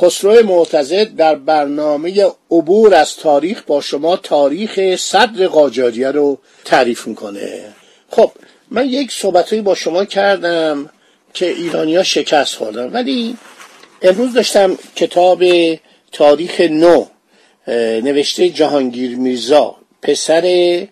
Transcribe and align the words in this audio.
خسرو 0.00 0.46
معتزد 0.46 1.16
در 1.16 1.34
برنامه 1.34 2.26
عبور 2.50 2.94
از 2.94 3.16
تاریخ 3.16 3.62
با 3.66 3.80
شما 3.80 4.16
تاریخ 4.16 4.96
صدر 4.96 5.46
قاجاریه 5.46 6.10
رو 6.10 6.38
تعریف 6.64 7.06
می‌کنه. 7.06 7.64
خب 8.10 8.32
من 8.70 8.86
یک 8.86 9.12
صحبتهایی 9.12 9.62
با 9.62 9.74
شما 9.74 10.04
کردم 10.04 10.90
که 11.34 11.48
ایرانیا 11.48 12.02
شکست 12.02 12.54
خوردن 12.54 12.90
ولی 12.92 13.36
امروز 14.02 14.34
داشتم 14.34 14.78
کتاب 14.96 15.44
تاریخ 16.12 16.60
نو 16.60 17.04
نوشته 18.02 18.48
جهانگیر 18.48 19.16
میرزا 19.16 19.76
پسر 20.02 20.86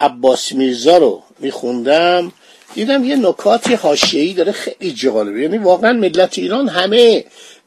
عباس 0.00 0.52
میرزا 0.52 0.98
رو 0.98 1.22
میخوندم. 1.38 2.32
دیدم 2.74 3.04
یه 3.04 3.16
نکاتی 3.16 3.74
حاشیه‌ای 3.74 4.32
داره 4.32 4.52
خیلی 4.52 4.92
جالبه 4.92 5.42
یعنی 5.42 5.58
واقعا 5.58 5.92
ملت 5.92 6.38
ایران 6.38 6.68
همه 6.68 7.24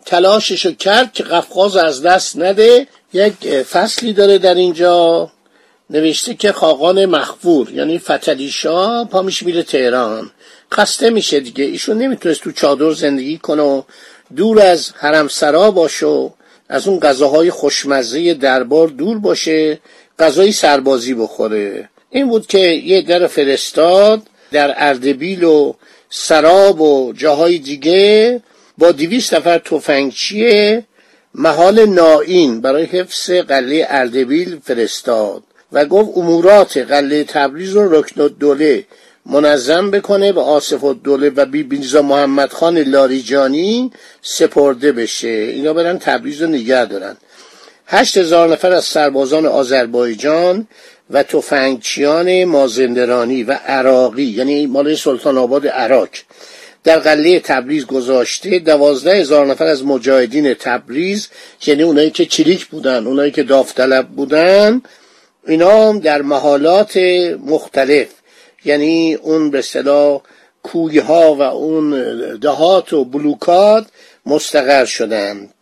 تلاششو 0.09 0.71
کرد 0.71 1.13
که 1.13 1.23
قفقاز 1.23 1.77
از 1.77 2.01
دست 2.01 2.37
نده. 2.37 2.87
یک 3.13 3.33
فصلی 3.61 4.13
داره 4.13 4.37
در 4.37 4.55
اینجا. 4.55 5.31
نوشته 5.89 6.33
که 6.33 6.51
خاقان 6.51 7.05
مخفور 7.05 7.71
یعنی 7.71 7.97
فتلیشا 7.99 9.03
پامیش 9.05 9.43
میره 9.43 9.63
تهران. 9.63 10.31
خسته 10.73 11.09
میشه 11.09 11.39
دیگه. 11.39 11.63
ایشون 11.63 11.97
نمی‌تونست 11.97 12.41
تو 12.41 12.51
چادر 12.51 12.91
زندگی 12.91 13.37
کنه 13.37 13.61
و 13.61 13.81
دور 14.35 14.61
از 14.61 14.91
حرمسرا 14.97 15.71
باشه 15.71 16.05
و 16.05 16.29
از 16.69 16.87
اون 16.87 16.99
غذاهای 16.99 17.49
خوشمزه 17.49 18.33
دربار 18.33 18.87
دور 18.87 19.19
باشه 19.19 19.79
غذای 20.19 20.51
سربازی 20.51 21.13
بخوره. 21.13 21.89
این 22.09 22.29
بود 22.29 22.47
که 22.47 22.59
یه 22.59 23.01
در 23.01 23.27
فرستاد 23.27 24.21
در 24.51 24.73
اردبیل 24.77 25.43
و 25.43 25.73
سراب 26.09 26.81
و 26.81 27.13
جاهای 27.13 27.57
دیگه. 27.57 28.41
با 28.79 28.91
دویست 28.91 29.33
نفر 29.33 29.57
تفنگچی 29.57 30.79
محال 31.35 31.85
نائین 31.85 32.61
برای 32.61 32.83
حفظ 32.83 33.31
قله 33.31 33.85
اردبیل 33.89 34.59
فرستاد 34.63 35.43
و 35.71 35.85
گفت 35.85 36.17
امورات 36.17 36.77
قله 36.77 37.23
تبریز 37.23 37.69
رو 37.69 37.99
رکن 37.99 38.27
دوله 38.27 38.85
منظم 39.25 39.91
بکنه 39.91 40.31
به 40.31 40.41
آصف 40.41 40.83
الدوله 40.83 41.29
و 41.29 41.45
بی 41.45 41.63
بیزا 41.63 42.01
محمد 42.01 42.49
خان 42.49 42.77
لاریجانی 42.77 43.91
سپرده 44.21 44.91
بشه. 44.91 45.27
اینا 45.27 45.73
برن 45.73 45.99
تبریز 45.99 46.41
رو 46.41 46.47
نگه 46.47 46.85
دارن. 46.85 47.17
هشت 47.87 48.17
هزار 48.17 48.49
نفر 48.49 48.71
از 48.71 48.85
سربازان 48.85 49.45
آذربایجان 49.45 50.67
و 51.09 51.23
تفنگچیان 51.23 52.43
مازندرانی 52.43 53.43
و 53.43 53.51
عراقی 53.51 54.23
یعنی 54.23 54.67
مال 54.67 54.95
سلطان 54.95 55.37
آباد 55.37 55.67
عراق. 55.67 56.09
در 56.89 56.99
قله 56.99 57.39
تبریز 57.39 57.85
گذاشته. 57.85 58.59
دوازده 58.59 59.15
هزار 59.15 59.45
نفر 59.45 59.65
از 59.65 59.85
مجاهدین 59.85 60.53
تبریز 60.53 61.27
یعنی 61.65 61.83
اونایی 61.83 62.09
که 62.09 62.25
چریک 62.25 62.65
بودن 62.65 63.07
اونایی 63.07 63.31
که 63.31 63.43
داوطلب 63.43 64.07
بودن 64.07 64.81
اینا 65.47 65.91
در 65.91 66.21
محالات 66.21 66.97
مختلف. 67.45 68.07
یعنی 68.65 69.15
اون 69.15 69.51
به 69.51 69.61
صلاح 69.61 70.21
کوی 70.63 70.99
ها 70.99 71.35
و 71.35 71.41
اون 71.41 71.89
دهات 72.39 72.93
و 72.93 73.05
بلوکات 73.05 73.85
مستقر 74.25 74.85
شدند 74.85 75.53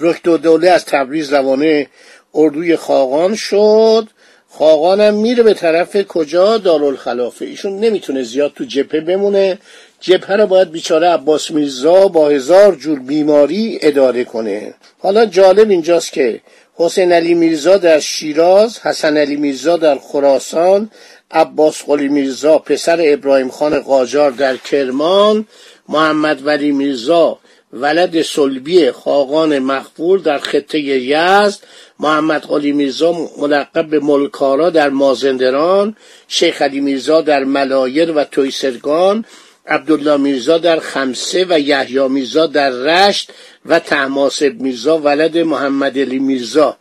رکت 0.00 0.28
و 0.28 0.38
دوله 0.38 0.70
از 0.70 0.84
تبریز 0.84 1.32
روانه 1.32 1.86
اردوی 2.34 2.76
خاقان 2.76 3.34
شد. 3.34 4.08
خاقانم 4.50 5.14
میره 5.14 5.42
به 5.42 5.54
طرف 5.54 5.96
کجا؟ 5.96 6.58
دارالخلافه. 6.58 7.44
ایشون 7.44 7.80
نمی‌تونه 7.80 8.22
زیاد 8.22 8.52
تو 8.56 8.64
جبهه 8.64 9.00
بمونه. 9.00 9.58
جبهه 10.06 10.36
رو 10.36 10.46
باید 10.46 10.70
بیچاره 10.70 11.08
عباس 11.08 11.50
میرزا 11.50 12.08
با 12.08 12.28
هزار 12.28 12.74
جور 12.74 12.98
بیماری 12.98 13.78
اداره 13.82 14.24
کنه. 14.24 14.74
حالا 14.98 15.26
جالب 15.26 15.70
اینجاست 15.70 16.12
که 16.12 16.40
حسین 16.74 17.12
علی 17.12 17.34
میرزا 17.34 17.76
در 17.76 18.00
شیراز 18.00 18.78
حسن 18.78 19.16
علی 19.16 19.36
میرزا 19.36 19.76
در 19.76 19.98
خراسان 19.98 20.90
عباس 21.30 21.82
قلی 21.82 22.08
میرزا 22.08 22.58
پسر 22.58 22.98
ابراهیم 23.04 23.48
خان 23.48 23.80
قاجار 23.80 24.30
در 24.30 24.56
کرمان 24.56 25.46
محمد 25.88 26.46
ولی 26.46 26.72
میرزا 26.72 27.38
ولد 27.72 28.22
سلبی 28.22 28.90
خاقان 28.90 29.58
مخفور 29.58 30.18
در 30.18 30.38
خطه 30.38 30.78
یزد 30.80 31.58
محمد 32.00 32.42
قلی 32.42 32.72
میرزا 32.72 33.30
ملقب 33.38 33.86
به 33.86 34.00
ملکارا 34.00 34.70
در 34.70 34.88
مازندران 34.88 35.96
شیخ 36.28 36.62
علی 36.62 36.80
میرزا 36.80 37.20
در 37.20 37.44
ملایر 37.44 38.12
و 38.12 38.24
تویسرگان 38.24 39.24
عبدالله 39.66 40.16
میرزا 40.16 40.58
در 40.58 40.80
خمسه 40.80 41.46
و 41.48 41.60
یحیی 41.60 42.08
میرزا 42.08 42.46
در 42.46 42.70
رشت 42.70 43.30
و 43.66 43.78
تحماسب 43.78 44.52
میرزا 44.60 44.98
ولد 44.98 45.38
محمد 45.38 45.98
علی 45.98 46.18
میرزا. 46.18 46.76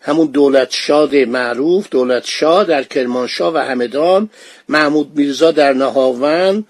همون 0.00 0.26
دولت 0.26 0.68
شاد 0.70 1.16
معروف 1.16 1.88
دولت 1.90 2.26
شاه 2.26 2.64
در 2.64 2.82
کرمانشاه 2.82 3.54
و 3.54 3.58
همدان 3.58 4.30
محمود 4.68 5.10
میرزا 5.14 5.50
در 5.50 5.72
نهاون 5.72 6.64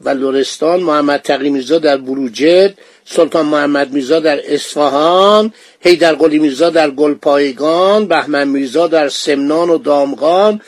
و 0.00 0.08
لورستان 0.08 0.80
محمد 0.80 1.20
تقی 1.20 1.50
میرزا 1.50 1.78
در 1.78 1.96
بروجرد 1.96 2.78
سلطان 3.04 3.46
محمد 3.46 3.92
میرزا 3.92 4.20
در 4.20 4.54
اصفهان 4.54 5.52
حیدر 5.80 6.14
قلی 6.14 6.38
میرزا 6.38 6.70
در 6.70 6.90
گلپایگان 6.90 8.06
بهمن 8.06 8.48
میرزا 8.48 8.86
در 8.86 9.08
سمنان 9.08 9.70
و 9.70 9.78
دامغان 9.78 10.60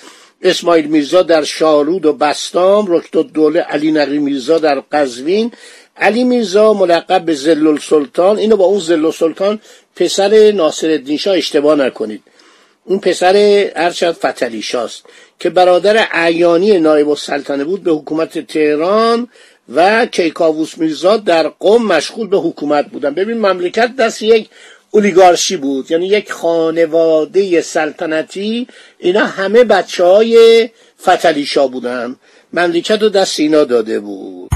اسماعیل 0.42 0.86
میرزا 0.86 1.22
در 1.22 1.44
شارود 1.44 2.06
و 2.06 2.12
بستام 2.12 2.86
رکت 2.88 3.16
دوله 3.16 3.60
علی 3.60 3.92
نقی 3.92 4.18
میرزا 4.18 4.58
در 4.58 4.82
قزوین. 4.92 5.52
علی 5.96 6.24
میرزا 6.24 6.72
ملقب 6.72 7.24
به 7.24 7.34
زل 7.34 7.78
سلطان. 7.78 8.38
اینو 8.38 8.56
با 8.56 8.64
اون 8.64 8.80
زل 8.80 9.10
سلطان 9.10 9.60
پسر 9.96 10.52
ناصر 10.52 10.90
الدین 10.90 11.16
شاه 11.16 11.36
اشتباه 11.36 11.76
نکنید. 11.76 12.22
اون 12.84 12.98
پسر 12.98 13.34
ارشد 13.76 14.12
فتلی 14.12 14.62
شاست 14.62 15.04
که 15.38 15.50
برادر 15.50 16.08
اعیانی 16.12 16.78
نایب 16.78 17.08
السلطنه 17.08 17.64
بود 17.64 17.82
به 17.82 17.92
حکومت 17.92 18.38
تهران 18.38 19.28
و 19.74 20.06
کیکاووس 20.06 20.78
میرزا 20.78 21.16
در 21.16 21.48
قم 21.48 21.82
مشغول 21.82 22.26
به 22.26 22.38
حکومت 22.38 22.86
بودن. 22.90 23.14
ببین 23.14 23.38
مملکت 23.38 23.96
دست 23.96 24.22
یک 24.22 24.48
اولیگارشی 24.90 25.56
بود. 25.56 25.90
یعنی 25.90 26.06
یک 26.06 26.32
خانواده 26.32 27.60
سلطنتی 27.60 28.66
اینا 28.98 29.26
همه 29.26 29.64
بچه 29.64 30.04
های 30.04 30.68
فتلیشا 31.02 31.66
بودن. 31.66 32.16
مملکت 32.52 33.02
رو 33.02 33.08
دست 33.08 33.40
اینا 33.40 33.64
داده 33.64 34.00
بود. 34.00 34.50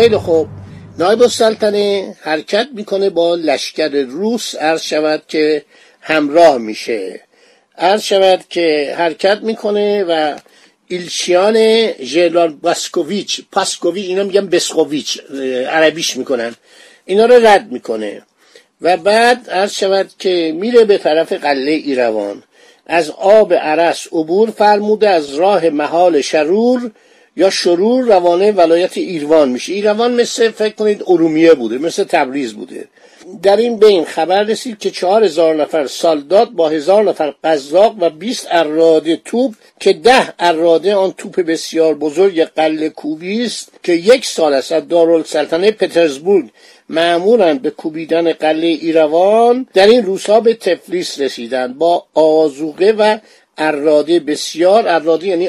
خیلی 0.00 0.16
خوب. 0.16 0.48
نایب 0.98 1.22
السلطنه 1.22 2.16
حرکت 2.20 2.68
می‌کنه 2.74 3.10
با 3.10 3.34
لشکر 3.34 3.88
روس 3.88 4.54
عرض 4.54 4.82
شود 4.82 5.22
که 5.28 5.64
همراه 6.00 6.58
میشه. 6.58 7.20
عرض 7.78 8.02
شود 8.02 8.44
که 8.50 8.94
حرکت 8.98 9.38
می‌کنه 9.42 10.04
و 10.04 10.36
ایلچیان 10.88 11.86
ژلال 12.02 12.52
باسکوویچ 12.52 13.40
پاسکوویچ 13.52 14.06
اینا 14.06 14.24
میگن 14.24 14.46
بسکوویچ 14.46 15.20
عربیش 15.68 16.16
می‌کنن. 16.16 16.54
اینا 17.04 17.24
رو 17.26 17.46
رد 17.46 17.72
می‌کنه. 17.72 18.22
و 18.80 18.96
بعد 18.96 19.50
عرض 19.50 19.72
شود 19.72 20.10
که 20.18 20.54
میره 20.56 20.84
به 20.84 20.98
طرف 20.98 21.32
قله 21.32 21.70
ایروان. 21.70 22.42
از 22.86 23.10
آب 23.10 23.54
عرس 23.54 24.06
عبور 24.12 24.50
فرموده 24.50 25.08
از 25.08 25.34
راه 25.34 25.70
محال 25.70 26.20
شرور 26.20 26.90
یا 27.36 27.50
شرور 27.50 28.04
روانه 28.04 28.52
ولایت 28.52 28.98
ایروان 28.98 29.48
میشه. 29.48 29.72
ایروان 29.72 30.20
مثل 30.20 30.50
فکر 30.50 30.74
کنید 30.74 31.02
ارومیه 31.06 31.54
بوده 31.54 31.78
مثل 31.78 32.04
تبریز 32.04 32.54
بوده. 32.54 32.88
در 33.42 33.56
این 33.56 33.76
بین 33.76 34.04
خبر 34.04 34.42
رسید 34.42 34.78
که 34.78 34.90
چهار 34.90 35.24
هزار 35.24 35.54
نفر 35.54 35.86
سالداد 35.86 36.50
با 36.50 36.68
هزار 36.68 37.04
نفر 37.04 37.34
قزاق 37.44 37.96
و 38.00 38.10
بیست 38.10 38.48
اراده 38.50 39.16
توپ 39.16 39.54
که 39.80 39.92
ده 39.92 40.34
اراده 40.38 40.94
آن 40.94 41.12
توپ 41.12 41.40
بسیار 41.40 41.94
بزرگ 41.94 42.42
قله 42.42 42.88
کوبی 42.88 43.44
است 43.44 43.72
که 43.82 43.92
یک 43.92 44.26
سال 44.26 44.54
است 44.54 44.72
از 44.72 44.88
دارالسلطنه 44.88 45.70
پترزبورگ 45.70 46.48
معمولند 46.88 47.62
به 47.62 47.70
کوبیدن 47.70 48.32
قله 48.32 48.66
ایروان 48.66 49.66
در 49.74 49.86
این 49.86 50.02
روزها 50.06 50.40
به 50.40 50.54
تفلیس 50.54 51.20
رسیدند 51.20 51.78
با 51.78 52.06
آزوقه 52.14 52.94
و 52.98 53.18
اراده 53.58 54.20
بسیار 54.20 54.88
اراده 54.88 55.26
یعنی 55.26 55.46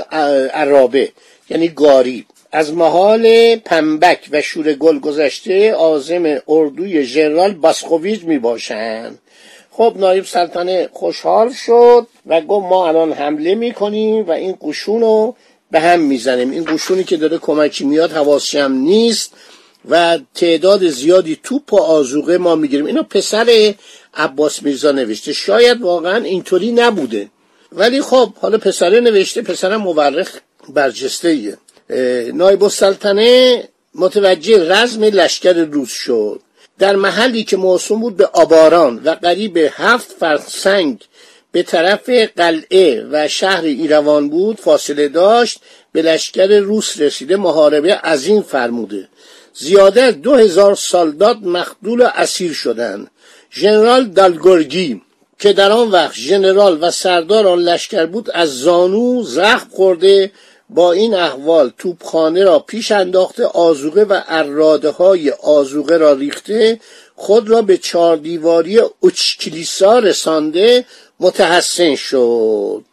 عرابه. 0.53 1.11
یعنی 1.51 1.68
گاری. 1.68 2.25
از 2.51 2.74
محال 2.74 3.56
پنبک 3.56 4.30
و 4.31 4.42
شور 4.42 4.74
گل 4.74 5.00
گذشته 5.00 5.74
آزم 5.74 6.38
اردوی 6.48 7.06
ژنرال 7.06 7.53
باسکوویچ 7.53 8.24
می 8.24 8.39
باشند 8.39 9.19
خب 9.71 9.94
نایب 10.00 10.25
سلطنه 10.25 10.89
خوشحال 10.94 11.53
شد 11.53 12.07
و 12.27 12.42
گفت 12.42 12.65
ما 12.69 12.88
الان 12.88 13.13
حمله 13.13 13.56
می‌کنیم 13.56 14.27
و 14.27 14.31
این 14.31 14.57
قشون 14.62 15.01
رو 15.01 15.36
به 15.71 15.80
هم 15.80 16.00
می‌زنیم. 16.00 16.51
این 16.51 16.65
قشونی 16.65 17.03
که 17.03 17.18
داره 17.18 17.38
کمکی 17.38 17.86
میاد 17.86 18.12
حواسشم 18.12 18.71
نیست 18.71 19.33
و 19.89 20.19
تعداد 20.36 20.88
زیادی 20.88 21.39
توپ 21.44 21.74
و 21.74 21.77
آزوقه 21.77 22.38
ما 22.38 22.56
می‌گیریم. 22.56 22.86
اینو 22.86 23.03
پسر 23.03 23.74
عباس 24.13 24.63
میرزا 24.63 24.92
نوشته. 24.92 25.33
شاید 25.33 25.81
واقعا 25.81 26.24
اینطوری 26.24 26.71
نبوده. 26.71 27.27
ولی 27.71 28.01
خب 28.01 28.33
حالا 28.42 28.57
پسره 28.57 29.00
نوشته 29.00 29.42
پسرم 29.42 29.81
مورخ 29.81 30.39
برجسته 30.69 31.57
نایب 32.33 32.63
السلطنه 32.63 33.63
متوجه 33.95 34.73
رزم 34.73 35.03
لشکر 35.03 35.53
روز 35.53 35.89
شد. 35.89 36.41
در 36.79 36.95
محلی 36.95 37.43
که 37.43 37.57
موسوم 37.57 38.01
بود 38.01 38.17
به 38.17 38.25
آباران 38.25 39.01
و 39.05 39.09
قریب 39.09 39.57
هفت 39.57 40.11
فرسنگ 40.19 41.03
به 41.51 41.63
طرف 41.63 42.09
قلعه 42.09 43.07
و 43.11 43.27
شهر 43.27 43.63
ایروان 43.63 44.29
بود 44.29 44.59
فاصله 44.59 45.07
داشت 45.07 45.59
به 45.91 46.01
لشکر 46.01 46.59
روس 46.59 46.99
رسیده 46.99 47.35
محاربه 47.35 47.95
عظیم 47.95 48.41
فرموده. 48.41 49.07
زیاده 49.53 50.11
دو 50.11 50.35
هزار 50.35 50.75
سالداد 50.75 51.43
مخدول 51.43 52.01
و 52.01 52.07
اسیر 52.15 52.53
شدند. 52.53 53.11
ژنرال 53.53 54.05
دالگورگی 54.05 55.01
که 55.39 55.53
در 55.53 55.71
آن 55.71 55.91
وقت 55.91 56.15
ژنرال 56.15 56.83
و 56.83 56.91
سردار 56.91 57.47
آن 57.47 57.59
لشکر 57.59 58.05
بود 58.05 58.31
از 58.33 58.59
زانو 58.59 59.23
زخم 59.23 59.67
خورده 59.71 60.31
با 60.73 60.91
این 60.91 61.13
احوال 61.13 61.71
توپخانه 61.77 62.44
را 62.44 62.59
پیش 62.59 62.91
انداخته 62.91 63.45
آزوقه 63.45 64.03
و 64.03 64.21
اراده 64.27 64.89
های 64.89 65.29
آزوقه 65.29 65.97
را 65.97 66.13
ریخته 66.13 66.79
خود 67.15 67.50
را 67.50 67.62
به 67.62 67.77
چهار 67.77 68.18
دیواری 68.18 68.79
اوچکلیسا 69.00 70.00
رسانده 70.00 70.85
متحسن 71.19 71.95
شد. 71.95 72.83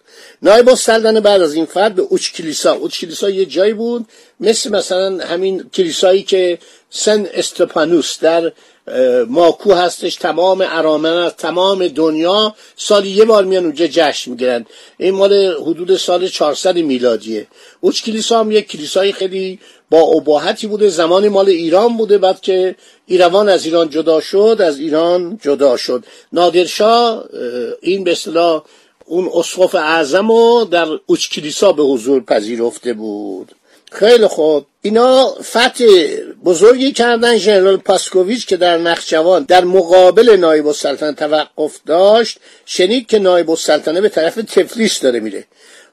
نایب 0.43 0.69
السلطنه 0.69 1.21
بعد 1.21 1.43
از 1.43 1.55
این 1.55 1.67
فرد 1.67 1.95
به 1.95 2.03
اوچ 2.03 2.33
کلیسا. 2.33 2.73
اوچ 2.73 3.01
کلیسا 3.01 3.31
یه 3.31 3.47
جایی 3.47 3.75
بود 3.75 4.07
مثل 4.41 4.71
مثلا 4.71 5.25
همین 5.25 5.71
کلیسایی 5.75 6.23
که 6.23 6.59
سن 6.91 7.27
استپانوس 7.35 8.21
در 8.21 8.53
ماکو 9.29 9.73
هستش 9.73 10.15
تمام 10.15 10.65
ارامن 10.69 11.13
از 11.13 11.37
تمام 11.37 11.89
دنیا 11.89 12.55
سالی 12.77 13.09
یه 13.09 13.25
بار 13.25 13.45
میان 13.45 13.65
اونجا 13.65 13.87
جشن 13.87 14.31
می‌گیرن. 14.31 14.67
این 14.99 15.15
مال 15.15 15.55
حدود 15.63 15.97
سال 15.97 16.29
400 16.29 16.77
میلادیه. 16.77 17.47
اوچ 17.81 18.03
کلیسا 18.03 18.41
هم 18.41 18.51
یک 18.51 18.69
کلیسای 18.69 19.13
خیلی 19.13 19.59
با 19.91 20.01
اباحتی 20.01 20.67
بوده. 20.67 20.89
زمان 20.89 21.29
مال 21.29 21.49
ایران 21.49 21.97
بوده 21.97 22.19
بعد 22.19 22.41
که 22.41 22.75
ایروان 23.07 23.49
از 23.49 23.65
ایران 23.65 23.91
جدا 23.91 24.21
شد 24.21 24.57
از 24.61 24.79
ایران 24.79 25.39
جدا 25.43 25.77
شد. 25.77 26.05
نادرشاه 26.33 27.25
این 27.81 28.05
به 28.05 28.13
اصطلاح 28.13 28.63
اون 29.07 29.31
اسقف 29.35 29.75
اعظم 29.75 30.33
رو 30.33 30.69
در 30.71 30.87
اوچ 31.07 31.29
کلیسا 31.29 31.73
به 31.73 31.83
حضور 31.83 32.25
پذیرفته 32.25 32.93
بود. 32.93 33.55
خیلی 33.93 34.27
خوب. 34.27 34.67
اینا 34.83 35.35
فتح 35.43 35.85
بزرگی 36.45 36.93
کردن 36.93 37.37
ژنرال 37.37 37.77
پاسکوویچ 37.77 38.47
که 38.47 38.57
در 38.57 38.79
نخجوان 38.79 39.43
در 39.43 39.65
مقابل 39.65 40.37
نایب 40.37 40.67
السلطنه 40.67 41.13
توقف 41.13 41.79
داشت 41.87 42.39
شنید 42.67 43.07
که 43.07 43.19
نایب 43.19 43.51
السلطنه 43.51 44.01
به 44.01 44.09
طرف 44.09 44.35
تفلیس 44.35 45.01
داره 45.01 45.21
میره. 45.21 45.45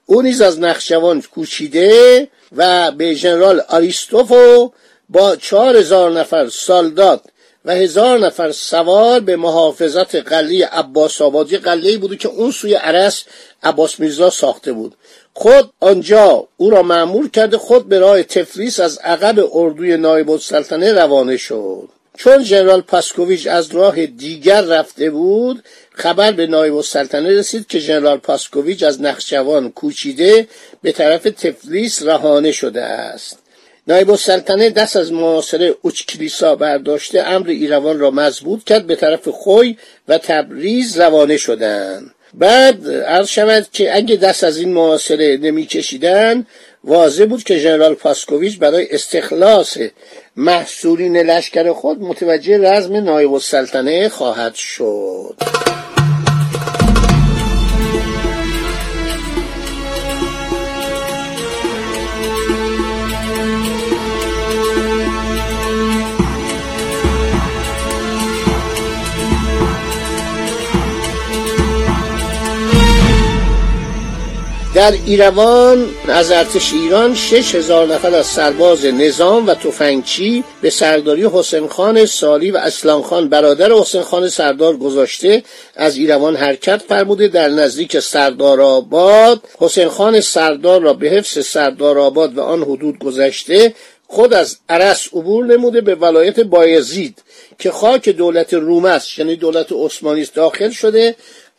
او 0.06 0.22
نیز 0.22 0.42
از 0.42 0.60
نخجوان 0.60 1.22
کوچیده 1.22 2.28
و 2.56 2.92
به 2.92 3.14
ژنرال 3.14 3.62
آریستوفو 3.70 4.72
با 5.10 5.36
چهار 5.36 5.78
هزار 5.78 6.12
نفر 6.12 6.50
سالدات 6.50 7.22
و 7.66 7.76
هزار 7.76 8.20
نفر 8.20 8.52
سوار 8.52 9.20
به 9.20 9.36
محافظت 9.36 10.16
قلعه 10.16 10.66
عباس 10.66 11.22
آبادی 11.22 11.58
قلعه 11.58 11.98
بوده 11.98 12.18
که 12.18 12.28
اون 12.28 12.52
سوی 12.52 12.74
عرس 12.74 13.24
عباس 13.64 14.00
میرزا 14.00 14.30
ساخته 14.30 14.74
بود. 14.74 14.96
خود 15.38 15.72
آنجا 15.80 16.48
او 16.58 16.70
را 16.70 16.84
معمول 16.84 17.30
کرده 17.30 17.58
خود 17.58 17.90
به 17.90 18.00
راه 18.00 18.24
تفلیس 18.24 18.80
از 18.80 18.98
عقب 18.98 19.50
اردوی 19.54 19.98
نایب 19.98 20.30
السلطنه 20.30 20.94
روانه 20.94 21.38
شد. 21.38 21.90
چون 22.18 22.44
ژنرال 22.44 22.82
پاسکوویچ 22.82 23.48
از 23.48 23.72
راه 23.72 24.06
دیگر 24.06 24.62
رفته 24.62 25.10
بود 25.10 25.64
خبر 25.94 26.32
به 26.32 26.48
نایب 26.48 26.76
السلطنه 26.76 27.30
رسید 27.30 27.68
که 27.68 27.80
ژنرال 27.80 28.18
پاسکوویچ 28.18 28.84
از 28.84 29.02
نخجوان 29.02 29.72
کوچیده 29.72 30.48
به 30.82 30.92
طرف 30.92 31.24
تفلیس 31.24 32.04
رهانه 32.04 32.52
شده 32.52 32.84
است. 32.84 33.40
نایب 33.88 34.12
السلطنه 34.12 34.70
دست 34.70 34.96
از 34.96 35.12
معاصره 35.12 35.76
اوچ 35.82 36.06
کلیسا 36.06 36.56
برداشته 36.56 37.24
امر 37.28 37.50
ایروان 37.50 38.00
را 38.00 38.12
مضبوط 38.12 38.64
کرد 38.64 38.88
به 38.88 38.96
طرف 38.96 39.28
خوی 39.28 39.78
و 40.08 40.18
تبریز 40.18 41.00
روانه 41.00 41.38
شدند. 41.38 42.15
بعد 42.40 42.88
عرض 42.90 43.28
شود 43.28 43.68
که 43.72 43.96
اگه 43.96 44.16
دست 44.16 44.44
از 44.44 44.58
این 44.58 44.74
معاصره 44.74 45.38
نمیکشیدن 45.38 46.46
واضح 46.84 47.26
بود 47.26 47.44
که 47.44 47.58
ژنرال 47.58 47.94
پاسکوویچ 47.94 48.60
برای 48.60 48.88
استخلاص 48.92 49.78
محصولین 50.36 51.18
لشکر 51.18 51.74
خود 51.74 52.02
متوجه 52.02 52.58
رزم 52.58 52.96
نایب 52.96 53.34
السلطنه 53.34 54.10
خواهد 54.10 54.56
شد. 54.56 55.65
در 74.86 74.98
ایروان 75.06 75.90
از 76.08 76.32
ارتش 76.32 76.74
ایران 76.74 77.16
شش 77.16 77.56
هزار 77.56 77.88
نفر 77.88 78.16
از 78.16 78.26
سرباز 78.26 78.86
نظام 78.86 79.48
و 79.48 79.54
تفنگچی 79.54 80.44
به 80.62 80.70
سرداری 80.70 81.26
حسین 81.34 81.68
خان 81.68 82.06
سالی 82.06 82.52
و 82.52 82.58
اسلام 82.58 83.02
خان 83.02 83.30
برادر 83.30 83.72
حسین 83.72 84.02
خان 84.02 84.30
سردار 84.30 84.78
گذاشته. 84.78 85.44
از 85.76 85.98
ایروان 85.98 86.36
حرکت 86.36 86.82
فرموده. 86.90 87.28
در 87.28 87.50
نزدیک 87.50 88.00
سردار 88.00 88.62
آباد 88.62 89.42
حسین 89.60 89.88
خان 89.88 90.22
سردار 90.22 90.82
را 90.82 90.94
به 90.94 91.10
حفظ 91.10 91.46
سردار 91.46 92.00
آباد 92.00 92.38
و 92.38 92.42
آن 92.42 92.62
حدود 92.62 93.00
گذشته 93.00 93.74
خود 94.08 94.34
از 94.34 94.58
عرس 94.70 95.08
عبور 95.14 95.46
نموده 95.46 95.82
به 95.82 95.96
ولایت 95.96 96.40
بایزید 96.40 97.22
که 97.60 97.72
خاک 97.72 98.10
دولت 98.10 98.54
روم 98.54 98.86
است. 98.86 99.20
یعنی 99.20 99.36
دولت 99.36 99.68
عثمانی 99.72 100.26
داخل 100.34 100.70
شده. 100.70 101.16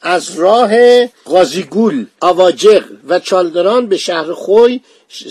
از 0.09 0.39
راه 0.39 1.07
غازیگول 1.07 2.07
آواجق 2.21 2.85
و 3.09 3.19
چالدران 3.21 3.87
به 3.87 3.97
شهر 3.97 4.33
خوی 4.33 4.81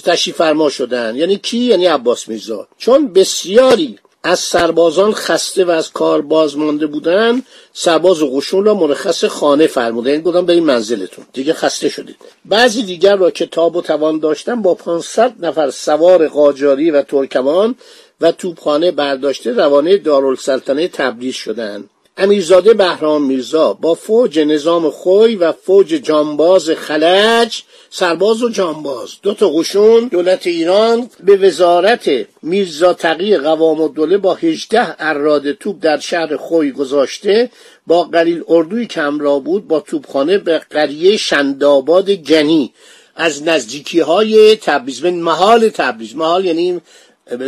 تشریف 0.05 0.35
فرما 0.35 0.69
شدند 0.69 1.15
یعنی 1.15 1.37
کی؟ 1.37 1.57
یعنی 1.57 1.85
عباس 1.85 2.27
میرزا. 2.27 2.67
چون 2.77 3.13
بسیاری 3.13 3.99
از 4.23 4.39
سربازان 4.39 5.13
خسته 5.13 5.65
و 5.65 5.69
از 5.69 5.91
کار 5.91 6.21
باز 6.21 6.57
مانده 6.57 6.87
بودند 6.87 7.45
سرباز 7.73 8.21
و 8.21 8.37
قشون 8.37 8.65
را 8.65 8.73
مرخص 8.73 9.25
خانه 9.25 9.67
فرموده 9.67 10.11
این 10.11 10.21
گفتم 10.21 10.45
بریم 10.45 10.63
منزلتون. 10.63 11.25
دیگه 11.33 11.53
خسته 11.53 11.89
شدید. 11.89 12.15
بعضی 12.45 12.83
دیگر 12.83 13.15
را 13.15 13.31
که 13.31 13.45
تاب 13.45 13.75
و 13.75 13.81
توان 13.81 14.19
داشتن 14.19 14.61
با 14.61 14.73
500 14.73 15.45
نفر 15.45 15.69
سوار 15.69 16.27
قاجاری 16.27 16.91
و 16.91 17.01
ترکمان 17.01 17.75
و 18.21 18.31
توپخانه 18.31 18.91
برداشته 18.91 19.51
روانه 19.51 19.97
دارالسلطنه 19.97 20.87
تبریز 20.87 21.35
شدند 21.35 21.89
امیرزاده 22.17 22.73
بهرام 22.73 23.23
میرزا 23.23 23.73
با 23.73 23.93
فوج 23.93 24.39
نظام 24.39 24.89
خوی 24.89 25.35
و 25.35 25.51
فوج 25.51 25.87
جانباز 25.87 26.69
خلج 26.69 27.63
سرباز 27.89 28.43
و 28.43 28.49
جانباز. 28.49 29.09
دو 29.21 29.33
تا 29.33 29.49
قشون 29.49 30.07
دولت 30.07 30.47
ایران 30.47 31.09
به 31.23 31.35
وزارت 31.35 32.09
میرزا 32.41 32.93
تقی 32.93 33.37
قوام 33.37 33.81
الدوله 33.81 34.17
با 34.17 34.33
18 34.33 34.95
اراده 34.99 35.53
توپ 35.53 35.75
در 35.81 35.99
شهر 35.99 36.37
خوی 36.37 36.71
گذاشته. 36.71 37.49
با 37.87 38.03
قلیل 38.03 38.43
اردوی 38.47 38.85
کمرا 38.85 39.39
بود 39.39 39.67
با 39.67 39.79
توپخانه 39.79 40.37
به 40.37 40.61
قریه 40.69 41.17
شنداباد 41.17 42.09
گنی 42.09 42.73
از 43.15 43.43
نزدیکی 43.43 43.99
های 43.99 44.55
تبریز 44.55 45.03
من 45.03 45.13
محال 45.13 45.69
تبریز. 45.69 46.15
محال 46.15 46.45
یعنی 46.45 46.81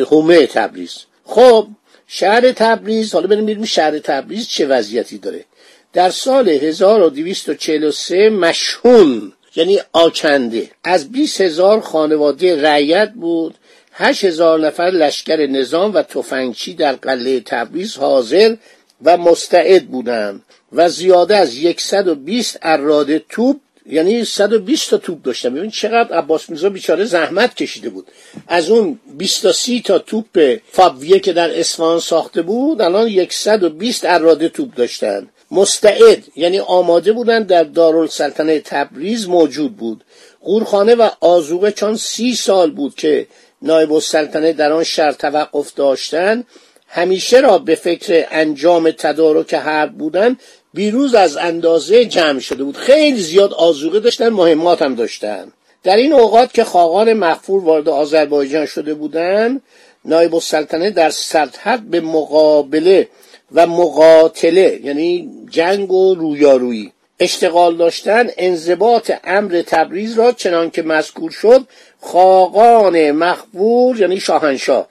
حومه 0.09 0.47
تبریز. 0.47 0.97
خب 1.25 1.67
شهر 2.07 2.51
تبریز 2.51 3.13
حالا 3.13 3.27
بریم 3.27 3.45
ببینیم 3.45 3.65
شهر 3.65 3.99
تبریز 3.99 4.47
چه 4.47 4.65
وضعیتی 4.65 5.17
داره. 5.17 5.45
در 5.93 6.09
سال 6.09 6.49
1243 6.49 8.29
مشهون 8.29 9.33
یعنی 9.55 9.79
آکنده 9.93 10.69
از 10.83 11.11
20 11.11 11.41
هزار 11.41 11.81
خانواده 11.81 12.61
رعیت 12.61 13.11
بود 13.15 13.55
هشت 13.93 14.25
هزار 14.25 14.59
نفر 14.59 14.83
لشکر 14.83 15.47
نظام 15.47 15.93
و 15.93 16.01
تفنگچی 16.01 16.73
در 16.73 16.93
قلعه 16.93 17.39
تبریز 17.39 17.97
حاضر 17.97 18.55
و 19.03 19.17
مستعد 19.17 19.87
بودند 19.87 20.43
و 20.71 20.89
زیاده 20.89 21.37
از 21.37 21.57
120 21.77 22.59
اراده 22.61 23.23
توپ 23.29 23.57
یعنی 23.89 24.25
120 24.25 24.89
تا 24.89 24.97
توپ 24.97 25.21
داشتن. 25.21 25.53
ببین 25.53 25.71
چقدر 25.71 26.15
عباس 26.15 26.49
میرزا 26.49 26.69
بیچاره 26.69 27.05
زحمت 27.05 27.55
کشیده 27.55 27.89
بود. 27.89 28.07
از 28.47 28.69
اون 28.69 28.99
20 29.17 29.43
تا 29.43 29.51
30 29.51 29.81
تا 29.81 29.99
توپ 29.99 30.57
فابویه 30.71 31.19
که 31.19 31.33
در 31.33 31.59
اصفهان 31.59 31.99
ساخته 31.99 32.41
بود 32.41 32.81
الان 32.81 33.27
120 33.29 34.05
اراده 34.05 34.49
توپ 34.49 34.75
داشتن. 34.75 35.29
مستعد 35.51 36.23
یعنی 36.35 36.59
آماده 36.59 37.13
بودن 37.13 37.43
در 37.43 37.63
دارالسلطنه 37.63 38.59
تبریز 38.59 39.27
موجود 39.27 39.77
بود. 39.77 40.03
قورخانه 40.41 40.95
و 40.95 41.09
آزوقه 41.19 41.71
چون 41.71 41.95
سی 41.95 42.35
سال 42.35 42.71
بود 42.71 42.95
که 42.95 43.27
نایب 43.61 43.93
السلطنه 43.93 44.53
در 44.53 44.71
آن 44.71 44.83
شهر 44.83 45.11
توقف 45.11 45.73
داشتن 45.73 46.43
همیشه 46.87 47.39
را 47.39 47.57
به 47.57 47.75
فکر 47.75 48.25
انجام 48.31 48.91
تدارک 48.91 49.53
حرب 49.53 49.93
بودن 49.93 50.37
بیروز 50.73 51.15
از 51.15 51.37
اندازه 51.37 52.05
جمع 52.05 52.39
شده 52.39 52.63
بود. 52.63 52.77
خیلی 52.77 53.21
زیاد 53.21 53.53
آزوقه 53.53 53.99
داشتن 53.99 54.29
مهمات 54.29 54.81
هم 54.81 54.95
داشتن. 54.95 55.51
در 55.83 55.95
این 55.95 56.13
اوقات 56.13 56.53
که 56.53 56.63
خاقان 56.63 57.13
مخفور 57.13 57.63
وارد 57.63 57.89
آذربایجان 57.89 58.65
شده 58.65 58.93
بودند 58.93 59.61
نایب 60.05 60.35
السلطنه 60.35 60.91
در 60.91 61.09
سرحد 61.09 61.81
به 61.81 62.01
مقابله 62.01 63.07
و 63.51 63.67
مقاتله 63.67 64.79
یعنی 64.83 65.29
جنگ 65.49 65.91
و 65.91 66.15
رویارویی 66.15 66.91
اشتغال 67.19 67.77
داشتن. 67.77 68.27
انضباط 68.37 69.11
امر 69.23 69.63
تبریز 69.67 70.19
را 70.19 70.31
چنان 70.31 70.69
که 70.69 70.81
مذکور 70.81 71.31
شد 71.31 71.67
خاقان 72.01 73.11
مخبور 73.11 73.99
یعنی 73.99 74.19
شاهنشاه 74.19 74.87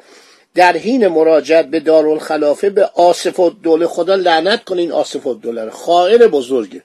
در 0.56 0.76
حین 0.76 1.08
مراجعت 1.08 1.66
به 1.66 1.80
دارالخلافه 1.80 2.70
به 2.70 2.90
آصف 2.94 3.40
الدوله 3.40 3.86
خدا 3.86 4.14
لعنت 4.14 4.64
کنین 4.64 4.92
آصف 4.92 5.26
الدوله 5.26 5.70
خائن 5.70 6.18
بزرگه 6.18 6.82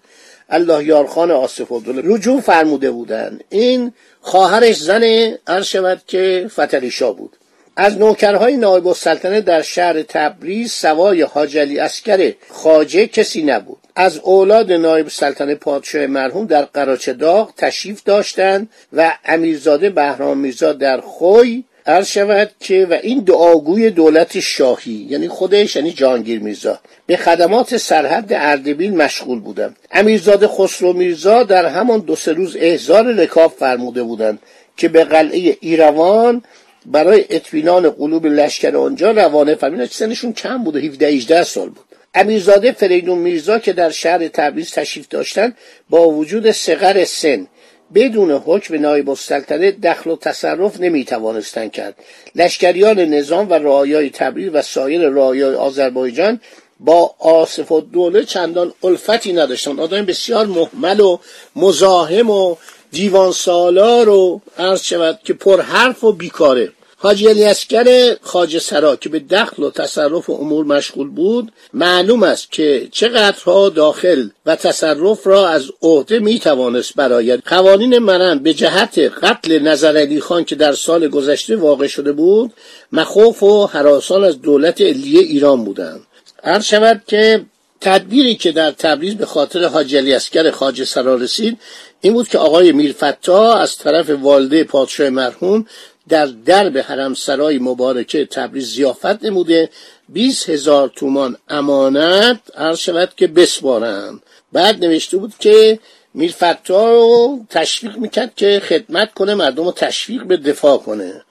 الله 0.49 0.83
یارخان 0.85 1.31
آصف 1.31 1.71
الدوله 1.71 2.01
رجوع 2.05 2.41
فرموده 2.41 2.91
بودن. 2.91 3.39
این 3.49 3.93
خواهرش 4.21 4.77
زن 4.77 5.03
عرض 5.47 5.65
شود 5.65 6.01
که 6.07 6.47
فتلیشا 6.49 7.13
بود. 7.13 7.37
از 7.75 7.97
نوکرهای 7.97 8.57
نایب 8.57 8.87
السلطنه 8.87 9.41
در 9.41 9.61
شهر 9.61 10.01
تبریز 10.01 10.71
سوای 10.71 11.21
حاجلی 11.21 11.79
اسکر 11.79 12.33
خاجه 12.49 13.07
کسی 13.07 13.43
نبود. 13.43 13.77
از 13.95 14.17
اولاد 14.17 14.71
نایب 14.71 15.09
سلطنه 15.09 15.55
پادشاه 15.55 16.05
مرحوم 16.05 16.45
در 16.45 16.61
قراچه 16.65 17.13
داغ 17.13 17.53
تشریف 17.57 18.03
داشتند 18.03 18.69
و 18.93 19.17
امیرزاده 19.25 19.89
بهرام 19.89 20.37
میرزا 20.37 20.73
در 20.73 21.01
خوی 21.01 21.63
عرض 21.85 22.07
شود 22.07 22.51
که 22.59 22.88
و 22.89 22.93
این 23.03 23.19
دعاگوی 23.19 23.89
دولت 23.89 24.39
شاهی 24.39 25.07
یعنی 25.09 25.27
خودش 25.27 25.75
یعنی 25.75 25.91
جانگیر 25.91 26.39
میرزا 26.39 26.79
به 27.05 27.17
خدمات 27.17 27.77
سرحد 27.77 28.33
اردبیل 28.33 28.93
مشغول 28.97 29.39
بودند. 29.39 29.75
امیرزاده 29.91 30.47
خسرو 30.47 30.93
میرزا 30.93 31.43
در 31.43 31.65
همان 31.65 32.00
دو 32.00 32.15
سه 32.15 32.33
روز 32.33 32.57
احضار 32.59 33.13
رکاب 33.13 33.53
فرموده 33.59 34.03
بودند 34.03 34.39
که 34.77 34.88
به 34.88 35.03
قلعه 35.03 35.57
ایروان 35.61 36.43
برای 36.85 37.25
اطمینان 37.29 37.89
قلوب 37.89 38.25
لشکر 38.25 38.77
آنجا 38.77 39.11
روانه 39.11 39.55
فرمودن 39.55 39.85
سنشون 39.85 40.33
کم 40.33 40.63
بوده 40.63 40.79
17 40.79 41.07
18 41.07 41.43
سال 41.43 41.69
بود. 41.69 41.85
امیرزاده 42.13 42.71
فریدون 42.71 43.17
میرزا 43.17 43.59
که 43.59 43.73
در 43.73 43.89
شهر 43.89 44.27
تبریز 44.27 44.71
تشریف 44.71 45.07
داشتند 45.07 45.57
با 45.89 46.09
وجود 46.09 46.51
سقر 46.51 47.05
سن 47.05 47.47
بدون 47.95 48.31
حکم 48.31 48.81
نایب 48.81 49.10
السلطنه 49.10 49.71
دخل 49.71 50.10
و 50.10 50.15
تصرف 50.15 50.79
نمی 50.79 51.05
توانستند 51.05 51.71
کرد. 51.71 51.95
لشکریان 52.36 53.00
نظام 53.00 53.50
و 53.50 53.53
رعایای 53.53 54.10
تبریز 54.10 54.50
و 54.53 54.62
سایر 54.62 55.10
رعایای 55.10 55.55
آذربایجان 55.55 56.39
با 56.79 57.15
آصف 57.19 57.71
و 57.71 57.81
دوله 57.81 58.24
چندان 58.24 58.74
الفتی 58.83 59.33
نداشتند. 59.33 59.79
آدم 59.79 60.05
بسیار 60.05 60.45
محمل 60.45 61.00
و 61.00 61.17
مزاحم 61.55 62.29
و 62.29 62.55
دیوان 62.91 63.31
سالار 63.31 64.10
و 64.10 64.41
عرض 64.57 64.83
شود 64.83 65.19
که 65.24 65.33
پر 65.33 65.62
حرف 65.62 66.03
و 66.03 66.12
بیکاره. 66.12 66.71
حاجی 67.03 67.27
علی 67.27 67.46
اسکر 67.46 68.15
خاج 68.22 68.58
سرا 68.58 68.96
که 68.96 69.10
به 69.10 69.20
دخل 69.20 69.63
و 69.63 69.72
تصرف 69.72 70.29
و 70.29 70.34
امور 70.34 70.65
مشغول 70.65 71.10
بود 71.10 71.51
معلوم 71.74 72.24
است 72.24 72.51
که 72.51 72.88
چقدرها 72.91 73.70
داخل 73.70 74.29
و 74.46 74.55
تصرف 74.55 75.27
را 75.27 75.50
از 75.50 75.65
عهده 75.81 76.20
می 76.20 76.39
توانست 76.39 76.96
براید 76.96 77.43
قوانین 77.46 77.98
منن 77.98 78.39
به 78.39 78.53
جهت 78.53 79.00
قتل 79.00 79.60
نظر 79.60 80.20
خان 80.20 80.43
که 80.46 80.55
در 80.55 80.74
سال 80.74 81.08
گذشته 81.08 81.55
واقع 81.55 81.88
شده 81.88 82.12
بود 82.12 82.53
مخوف 82.91 83.43
و 83.43 83.65
حراسان 83.65 84.24
از 84.24 84.41
دولت 84.41 84.81
علیه 84.81 85.20
ایران 85.20 85.63
بودند. 85.63 86.01
عرض 86.43 86.65
شود 86.65 87.01
که 87.08 87.46
تدبیری 87.81 88.36
که 88.36 88.51
در 88.51 88.72
تبریز 88.72 89.15
به 89.15 89.25
خاطر 89.25 89.65
حاجی 89.65 89.98
علی 89.98 90.13
اسکر 90.13 90.51
خاج 90.51 90.84
سرا 90.84 91.15
رسید 91.15 91.58
این 92.01 92.13
بود 92.13 92.27
که 92.27 92.38
آقای 92.38 92.72
میرفتا 92.72 93.53
از 93.53 93.77
طرف 93.77 94.10
والده 94.10 94.63
پادشاه 94.63 95.10
مرحوم 95.10 95.65
در 96.10 96.25
درب 96.25 96.77
حرم 96.77 97.13
سرای 97.13 97.60
مبارکه 97.60 98.25
تبریز 98.25 98.74
زیافت 98.74 99.25
نموده. 99.25 99.70
20 100.10 100.50
هزار 100.50 100.91
تومان 100.96 101.38
امانت 101.50 102.39
عرض 102.55 102.77
شود 102.77 103.13
که 103.17 103.27
بسپارند 103.27 104.24
بعد 104.51 104.86
نوشته 104.86 105.17
بود 105.17 105.34
که 105.39 105.79
میرفتا 106.13 106.93
رو 106.93 107.39
تشویق 107.50 107.98
می‌کرد 107.98 108.36
که 108.36 108.62
خدمت 108.65 109.13
کنه 109.13 109.36
مردم 109.36 109.63
رو 109.65 109.72
تشویق 109.72 110.24
به 110.24 110.38
دفاع 110.38 110.77
کنه. 110.77 111.24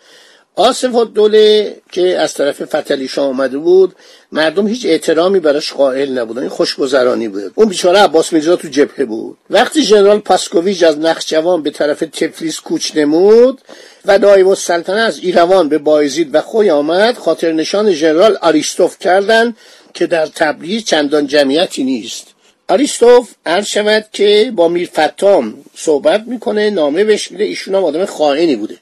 آصف 0.60 1.06
دوله 1.14 1.76
که 1.92 2.18
از 2.18 2.34
طرف 2.34 2.62
فتلیشا 2.62 3.22
آمده 3.22 3.58
بود 3.58 3.94
مردم 4.32 4.66
هیچ 4.66 4.86
احترامی 4.86 5.40
براش 5.40 5.72
قائل 5.72 6.18
نبودن 6.18 6.40
این 6.40 6.48
خوشگذرانی 6.48 7.28
بود. 7.28 7.52
اون 7.54 7.68
بیچاره 7.68 7.98
عباس 7.98 8.32
میرزا 8.32 8.56
تو 8.56 8.68
جبهه 8.68 9.04
بود. 9.04 9.36
وقتی 9.50 9.82
ژنرال 9.82 10.18
پاسکوویچ 10.18 10.82
از 10.82 10.98
نخجوان 10.98 11.62
به 11.62 11.70
طرف 11.70 12.00
تفلیس 12.00 12.60
کوچ 12.60 12.96
نمود 12.96 13.60
و 14.04 14.18
نایب 14.18 14.48
السلطنه 14.48 15.00
از 15.00 15.18
ایروان 15.18 15.68
به 15.68 15.78
بایزید 15.78 16.34
و 16.34 16.40
خوی 16.40 16.70
آمد 16.70 17.18
خاطر 17.18 17.52
نشان 17.52 17.92
ژنرال 17.92 18.38
آریستوف 18.40 18.98
کردند 18.98 19.56
که 19.94 20.06
در 20.06 20.26
تبریز 20.26 20.84
چندان 20.84 21.26
جمعیتی 21.26 21.84
نیست. 21.84 22.26
آریستوف 22.68 23.30
عرض 23.46 23.66
شود 23.66 24.04
که 24.12 24.52
با 24.56 24.68
میر 24.68 24.90
فتام 24.98 25.54
صحبت 25.76 26.24
می‌کنه 26.26 26.70
نامه 26.70 27.04
بهش 27.04 27.30
میده 27.30 27.44
ایشون 27.44 27.74
هم 27.74 27.84
آدم 27.84 28.04
خائنی 28.04 28.56
بوده. 28.56 28.76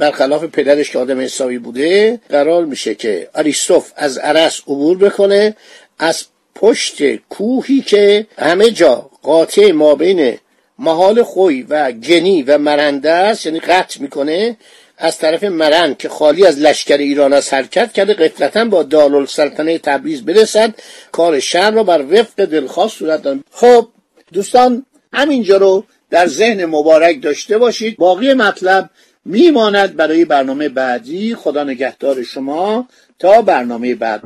برخلاف 0.00 0.44
پدرش 0.44 0.90
که 0.90 0.98
آدم 0.98 1.20
حسابی 1.20 1.58
بوده 1.58 2.20
قرار 2.28 2.64
میشه 2.64 2.94
که 2.94 3.28
آریستوف 3.34 3.92
از 3.96 4.18
عرس 4.18 4.60
عبور 4.60 4.98
بکنه 4.98 5.56
از 5.98 6.24
پشت 6.54 7.16
کوهی 7.16 7.80
که 7.80 8.26
همه 8.38 8.70
جا 8.70 9.10
قاطع 9.22 9.72
ما 9.72 9.94
بین 9.94 10.38
محال 10.78 11.22
خوی 11.22 11.62
و 11.62 11.92
گنی 11.92 12.42
و 12.42 12.58
مرنده 12.58 13.10
است 13.10 13.46
یعنی 13.46 13.60
قطع 13.60 14.02
می‌کنه 14.02 14.56
از 14.98 15.18
طرف 15.18 15.44
مرند 15.44 15.96
که 15.96 16.08
خالی 16.08 16.46
از 16.46 16.58
لشکر 16.58 16.96
ایران 16.96 17.32
از 17.32 17.54
حرکت 17.54 17.92
کرده 17.92 18.14
قفلتا 18.14 18.64
با 18.64 18.82
دارالسلطنه 18.82 19.78
تبریز 19.78 20.24
برسد 20.24 20.74
کار 21.12 21.40
شهر 21.40 21.70
را 21.70 21.82
بر 21.82 22.04
وفق 22.10 22.44
دلخواست 22.44 22.96
صورت 22.96 23.22
داد. 23.22 23.38
خب 23.50 23.88
دوستان 24.32 24.86
همینجا 25.12 25.56
رو 25.56 25.84
در 26.10 26.26
ذهن 26.26 26.64
مبارک 26.64 27.22
داشته 27.22 27.58
باشید. 27.58 27.96
باقی 27.96 28.34
مطلب 28.34 28.90
میماند 29.24 29.96
برای 29.96 30.24
برنامه 30.24 30.68
بعدی. 30.68 31.34
خدا 31.34 31.64
نگهدار 31.64 32.22
شما 32.22 32.88
تا 33.18 33.42
برنامه 33.42 33.94
بعد. 33.94 34.20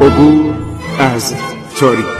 عبور 0.00 0.54
از 0.98 1.34
تاریخ. 1.76 2.19